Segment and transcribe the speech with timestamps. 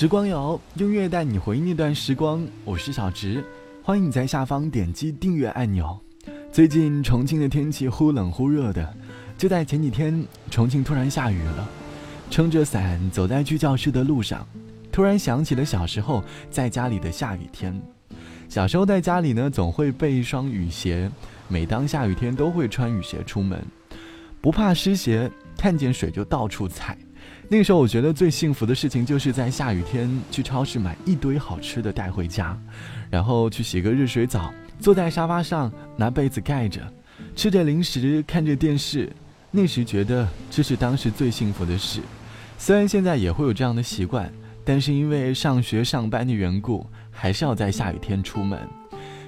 [0.00, 3.44] 时光谣用乐带你回忆那段时光，我是小直，
[3.82, 6.00] 欢迎你在下方点击订阅按钮。
[6.50, 8.96] 最近重庆的天气忽冷忽热的，
[9.36, 11.68] 就在前几天，重庆突然下雨了。
[12.30, 14.48] 撑着伞走在去教室的路上，
[14.90, 17.78] 突然想起了小时候在家里的下雨天。
[18.48, 21.10] 小时候在家里呢，总会备一双雨鞋，
[21.46, 23.62] 每当下雨天都会穿雨鞋出门，
[24.40, 26.96] 不怕湿鞋，看见水就到处踩。
[27.52, 32.56] 那个时候，我觉得最幸福的事情就是在下雨天去超市买一堆好吃的带回家，
[33.10, 36.80] 然后去洗个热水澡，坐在沙发上拿被子盖着，
[37.34, 39.12] 吃着零食，看着电视。
[39.50, 42.00] 那时觉得这是当时最幸福的事。
[42.56, 44.32] 虽然现在也会有这样的习惯，
[44.64, 46.86] 但是因为上学上班的缘故。
[47.12, 48.58] 还是要在下雨天出门，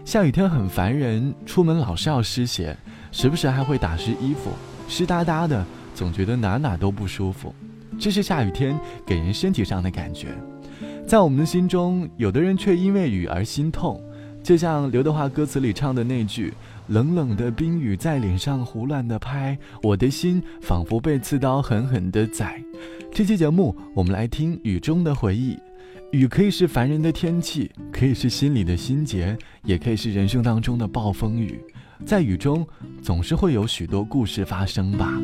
[0.02, 2.75] 下雨天很烦人，出门老是要湿鞋，
[3.11, 4.52] 时不时还会打湿衣服，
[4.89, 5.62] 湿哒哒的，
[5.95, 7.55] 总觉得哪哪都不舒服。
[8.02, 10.34] 这是下雨天给人身体上的感觉。
[11.06, 14.03] 在我们的心中，有的人却因为雨而心痛，
[14.42, 16.53] 就像刘德华歌词里唱的那句
[16.91, 22.61] ：“冷冷的冰雨在脸上胡乱的拍，我的心仿佛被刺刀狠狠的宰。”
[23.14, 25.56] 这期节目，我们来听雨中的回忆。
[26.11, 31.61] 雨可以是烦人的天气，可以是心里的心结，也可以是人生当中的暴风雨。
[32.05, 32.67] 在雨中，
[33.00, 35.23] 总是会有许多故事发生吧。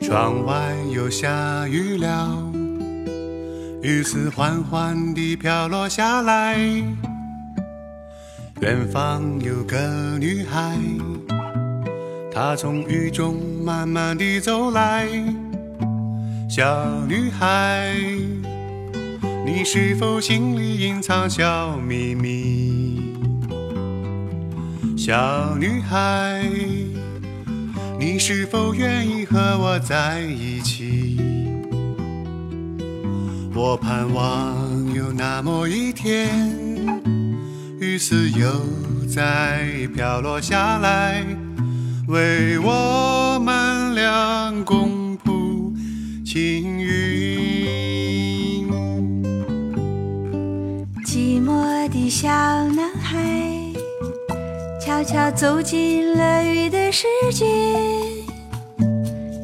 [0.00, 2.52] 窗外又下雨了，
[3.82, 6.56] 雨丝缓缓地飘落下来。
[8.60, 10.78] 远方有个女孩，
[12.32, 15.08] 她从雨中慢慢地走来。
[16.48, 16.64] 小
[17.06, 17.94] 女孩。
[19.44, 23.14] 你是否心里隐藏小秘密，
[24.94, 26.44] 小女孩？
[27.98, 31.18] 你是否愿意和我在一起？
[33.54, 36.28] 我盼望有那么一天，
[37.80, 38.48] 雨丝又
[39.08, 41.24] 再飘落下来，
[42.06, 45.74] 为我们俩共谱
[46.24, 47.18] 晴雨。
[52.10, 52.26] 小
[52.70, 53.18] 男孩
[54.98, 57.46] 悄悄走进了雨的世界，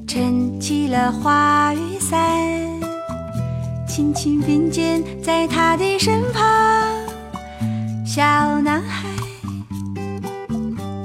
[0.04, 2.20] 撑起了花雨伞，
[3.87, 6.43] 轻轻并肩在他的身旁。
[8.04, 9.06] 小男孩，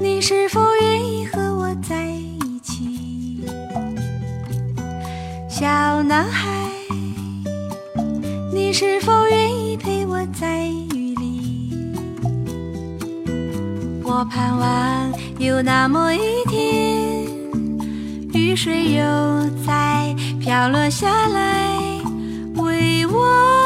[0.00, 3.44] 你是否愿意和我在一起？
[5.48, 6.50] 小男孩，
[8.52, 10.68] 你是否愿意陪我在？
[14.20, 17.24] 我盼望有那么一天，
[18.34, 19.02] 雨水又
[19.66, 21.78] 再飘落下来，
[22.56, 23.59] 为我。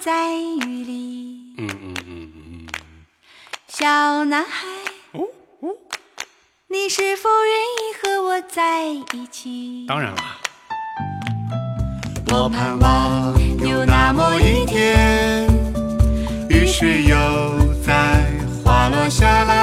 [0.00, 2.66] 在雨里，嗯嗯嗯嗯，
[3.66, 4.66] 小男孩，
[5.12, 5.26] 哦
[5.60, 5.74] 哦，
[6.68, 9.84] 你是否愿意和我在一起？
[9.88, 10.18] 当然了。
[12.30, 15.48] 我盼望有那么一天，
[16.48, 17.16] 雨水又
[17.84, 18.24] 在
[18.64, 19.57] 滑落下来，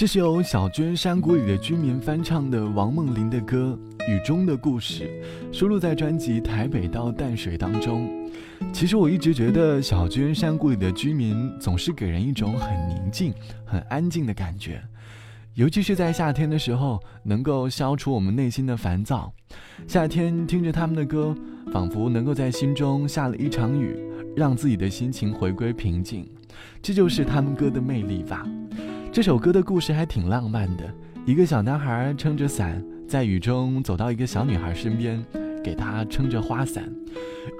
[0.00, 3.78] 这是由小娟山谷里的居民翻唱的王梦麟的歌
[4.10, 5.10] 《雨中的故事》，
[5.54, 8.08] 收录在专辑《台北到淡水》当中。
[8.72, 13.34] 其实我一直觉得小娟山谷里的居民总是给人一种很宁静、
[13.66, 14.82] 很安静的感觉，
[15.52, 19.30] 尤其是在夏天的时候，能够消除我们内心的烦躁。
[19.86, 21.36] 夏天听着他们的歌，
[21.74, 23.98] 仿佛能够在心中下了一场雨，
[24.34, 26.26] 让自己的心情回归平静。
[26.80, 28.46] 这就是他们歌的魅力吧。
[29.12, 30.88] 这首歌的故事还挺浪漫的，
[31.26, 35.20] 一个小男孩撑着伞，在雨中走到一个小女孩身边，
[35.64, 36.88] 给她撑着花伞。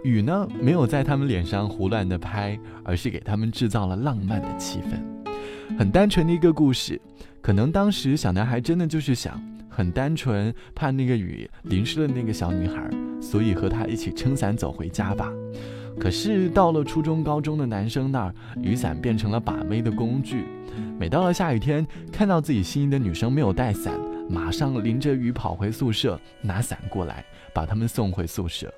[0.04, 5.76] 雨呢，没有在他们脸上胡乱的拍，而是给他们制造了浪漫的气氛。
[5.76, 7.00] 很单纯的一个故事，
[7.42, 12.88] 可能当时小男孩真的就是想，很单纯，怕那个雨淋湿了那个小女孩，
[13.20, 15.28] 所以和她一起撑伞走回家吧。
[16.00, 20.46] 可是到了初中、高中的男生那儿，雨伞变成了把妹的工具。
[20.98, 23.92] 每到了下雨天，看到自己心仪的女生没有带伞，
[24.26, 28.72] 马上淋着雨跑回宿舍拿伞过来，把他们送回宿舍。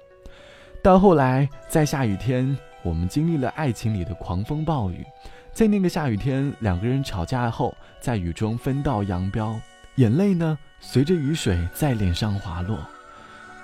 [0.82, 5.04] 到后来，在下雨天，我们经历了爱情里的狂风暴雨。
[5.52, 9.54] 在那个下雨天，两个人吵架后，在雨中分道扬镳，
[9.94, 12.78] 眼泪呢随着雨水在脸上滑落。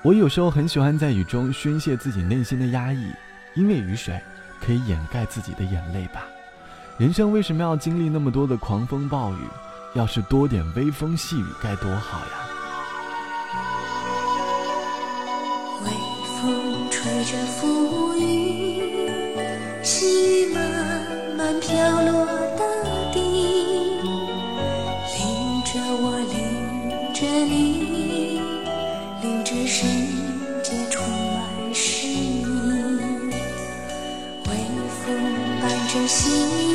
[0.04, 3.10] 我有时候很喜欢在雨中宣泄自己内心的压抑。
[3.54, 4.20] 因为雨水
[4.60, 6.24] 可以掩盖自己的眼泪吧。
[6.96, 9.48] 人生为什么要经历那么多的狂风暴雨？
[9.94, 12.26] 要是多点微风细雨该多好呀！
[15.82, 15.90] 微
[16.42, 20.60] 风吹着浮云，细雨慢
[21.38, 22.26] 慢飘落
[22.58, 22.64] 大
[23.14, 23.18] 地，
[25.16, 26.17] 淋着我，
[36.06, 36.67] 细雨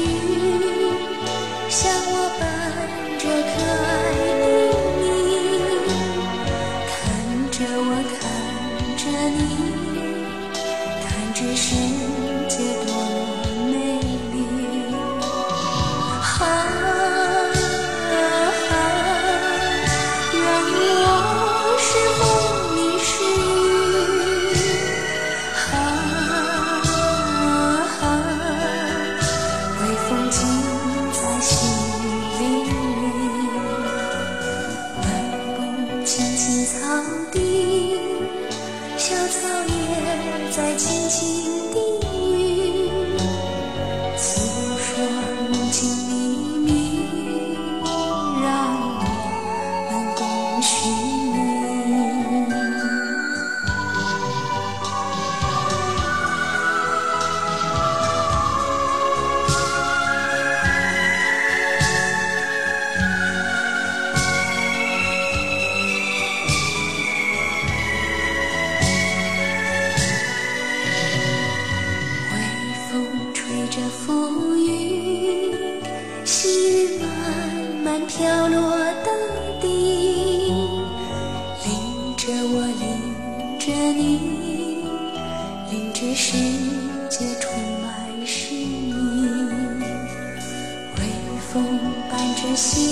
[92.84, 92.90] 细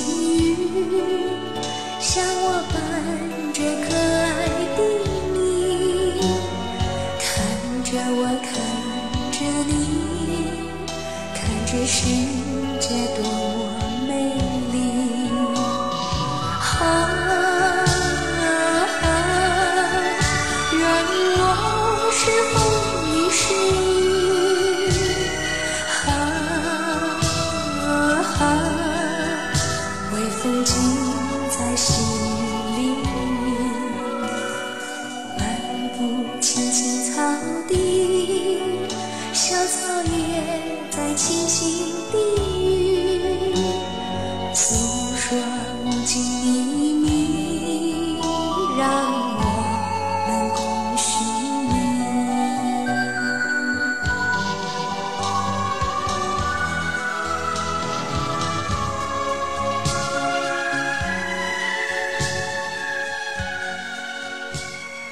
[0.54, 0.56] 雨，
[2.00, 2.80] 像我伴
[3.54, 4.32] 着可爱
[4.78, 4.80] 的
[5.34, 5.36] 你，
[7.20, 7.28] 看
[7.84, 8.50] 着我，看
[9.34, 9.70] 着你，
[11.36, 12.00] 看着世
[30.74, 31.11] 微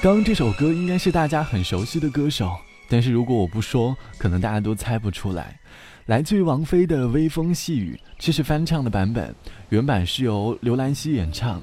[0.02, 2.56] 刚刚这首歌应该是大家很熟悉的歌手，
[2.88, 5.60] 但是如果我不说，可能大家都猜不出来。
[6.06, 9.34] 来自于王菲的《微风细雨》，这是翻唱的版本，
[9.68, 11.62] 原版是由刘兰希演唱。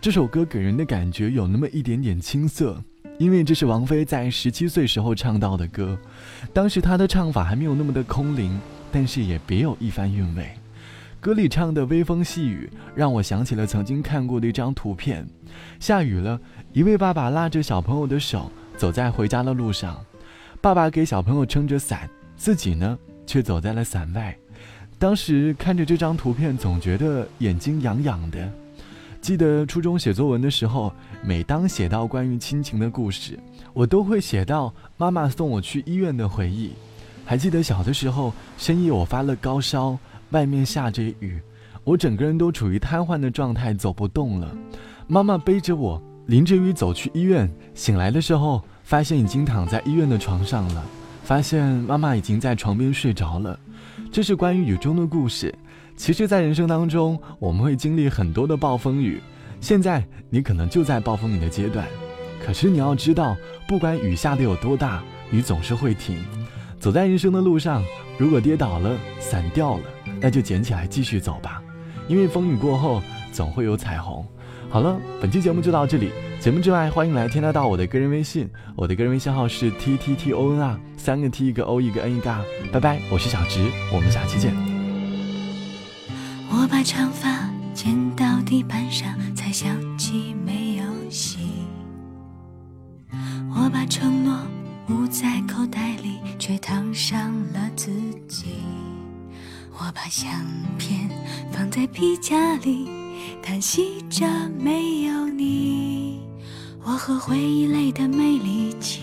[0.00, 2.80] 这首歌给人的感觉有那么一点点青涩，
[3.18, 5.98] 因为这是王菲在十七岁时候唱到的歌，
[6.52, 8.56] 当时她的唱法还没有那么的空灵，
[8.92, 10.48] 但是也别有一番韵味。
[11.22, 15.24] 歌里唱的微风细雨，让我想起了曾经看过的一张图片。
[15.78, 16.36] 下雨了，
[16.72, 20.04] 一位爸爸拉着小朋友的手走在回家的路上，
[20.60, 24.36] 爸爸给小朋友撑着伞，自己呢却走在了伞外。
[24.98, 28.52] 当时看着这张图片，总觉得眼睛痒痒的。
[29.20, 33.38] 记得初中写作文的时候，每当写到关于亲情的故事，
[33.72, 36.72] 我都会写到妈妈送我去医院的回忆。
[37.24, 39.96] 还记得小的时候，深夜我发了高烧，
[40.32, 41.40] 外面下着雨，
[41.84, 44.50] 我整个人都处于瘫痪的状态，走不动了。
[45.06, 47.48] 妈妈背着我，淋着雨走去医院。
[47.74, 50.84] 醒来的时候，发现已经躺在医院的床上了，
[51.22, 53.58] 发现妈妈已经在床边睡着了。
[54.10, 55.54] 这是关于雨中的故事。
[55.96, 59.20] 其实，在人生当中，我们会经历很多的暴风雨。
[59.60, 61.86] 现在你可能就在暴风雨的阶段，
[62.44, 63.36] 可是你要知道，
[63.68, 66.16] 不管雨下的有多大，雨总是会停。
[66.80, 67.84] 走在人生的路上，
[68.18, 69.84] 如果跌倒了，伞掉了，
[70.22, 71.60] 那就捡起来继续走吧。
[72.08, 73.02] 因为风雨过后，
[73.32, 74.24] 总会有彩虹。
[74.70, 76.10] 好了，本期节目就到这里。
[76.40, 82.42] 节目之外，欢迎来添加到我的个人微信，我的个人微信号是 t t t o n 啊，三个 t 一个 o 一个 n 一个 r。
[82.72, 83.60] 拜拜，我是小直，
[83.92, 84.54] 我们下期见。
[86.50, 91.38] 我把长发剪到地板上，才想起没有洗。
[93.54, 94.36] 我把承诺
[94.88, 97.90] 捂在口袋里，却烫伤了自
[98.26, 98.46] 己。
[99.72, 100.30] 我把相
[100.78, 101.08] 片
[101.50, 102.88] 放在皮夹里，
[103.42, 104.26] 叹息着
[104.58, 106.20] 没有你。
[106.84, 109.02] 我和回忆累得没力气，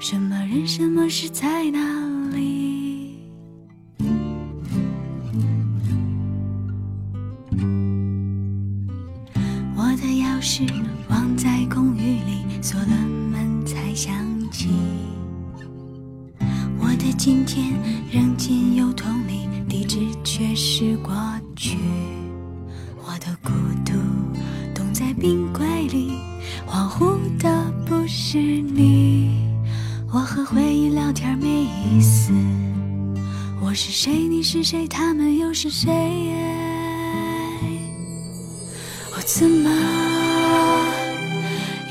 [0.00, 1.80] 什么人什么事在哪？
[2.32, 3.18] 里？
[9.76, 10.66] 我的钥匙
[28.34, 29.46] 是你。
[30.12, 32.32] 我和回忆聊天没意思。
[33.60, 34.10] 我是谁？
[34.26, 34.88] 你是谁？
[34.88, 35.88] 他们又是谁？
[39.14, 39.70] 我怎么？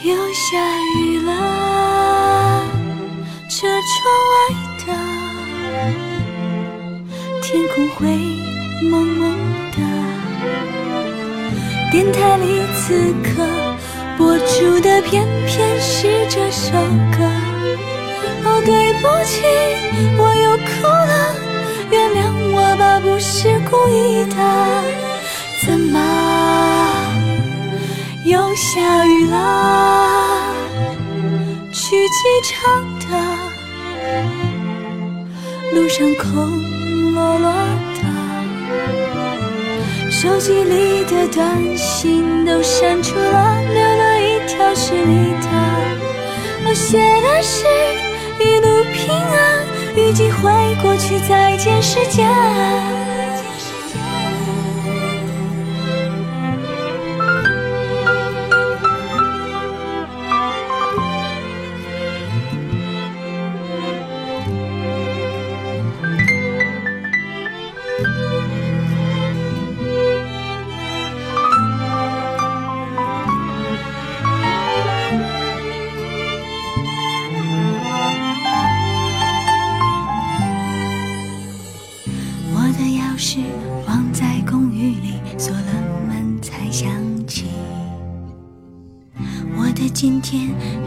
[0.03, 0.59] 又下
[0.97, 2.65] 雨了，
[3.49, 4.35] 车窗外
[4.79, 4.87] 的
[7.41, 8.17] 天空灰
[8.91, 9.37] 蒙蒙
[9.71, 9.77] 的。
[11.89, 13.47] 电台里此刻
[14.17, 16.71] 播出的偏偏是这首
[17.11, 17.23] 歌。
[18.45, 19.41] 哦，对不起，
[20.17, 21.13] 我又哭了，
[21.91, 22.17] 原谅
[22.53, 24.35] 我吧，不是故意的。
[25.65, 25.95] 怎么？
[28.25, 29.35] 又下雨了，
[31.71, 32.51] 去机场
[32.99, 33.07] 的
[35.73, 36.31] 路上空
[37.13, 37.51] 落落，
[40.23, 45.49] 手机里的短信都删除了，留了一条是你的。
[46.65, 47.65] 我写的是
[48.39, 49.65] 一路平安，
[49.97, 50.49] 雨季会
[50.81, 52.23] 过去，再见世界。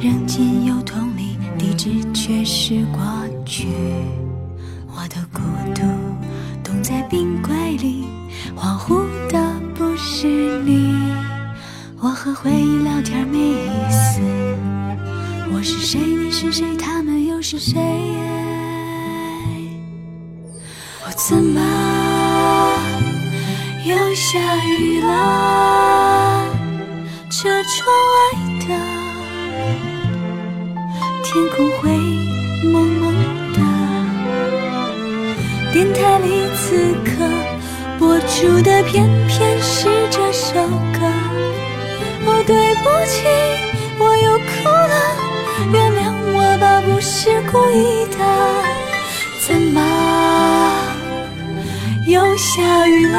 [0.00, 3.00] 扔进邮筒里，地址却是过
[3.44, 3.68] 去。
[4.88, 5.40] 我的孤
[5.74, 5.82] 独
[6.64, 8.06] 冻在冰柜里，
[8.56, 10.26] 恍惚的不是
[10.62, 10.94] 你。
[12.00, 14.20] 我和回忆聊天没意思。
[15.52, 16.00] 我是谁？
[16.00, 16.76] 你是谁？
[16.76, 17.80] 他们又是谁？
[21.04, 21.60] 我怎么
[23.84, 26.48] 又下雨了？
[27.30, 28.45] 车窗外。
[31.36, 31.90] 天空灰
[32.72, 33.12] 蒙蒙
[33.52, 33.58] 的，
[35.70, 37.28] 电台里此刻
[37.98, 40.54] 播出的偏偏是这首
[40.94, 41.06] 歌。
[42.24, 43.28] 哦，对不起，
[43.98, 44.96] 我又哭了，
[45.74, 48.18] 原谅我吧，不是故意的。
[49.46, 49.78] 怎么
[52.06, 53.18] 又下雨了？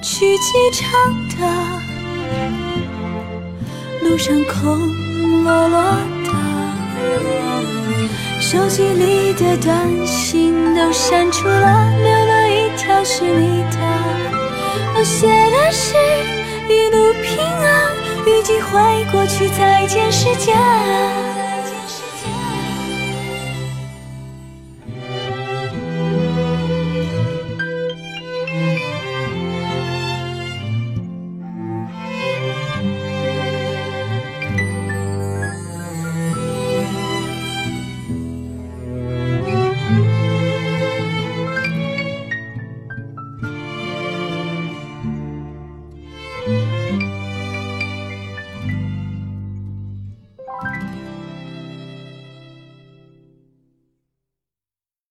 [0.00, 0.88] 去机场
[1.28, 1.40] 的
[4.00, 5.03] 路上空。
[5.42, 5.80] 落落
[6.24, 6.30] 的
[8.40, 13.78] 手机里的短信都删除了，留了一条是你的。
[14.96, 15.96] 我写的是
[16.68, 17.90] 一路平安，
[18.26, 20.54] 预计会过去，再见世界。